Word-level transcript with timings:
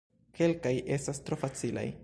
Kelkaj 0.39 0.73
estas 0.97 1.23
tro 1.29 1.39
facilaj. 1.45 1.89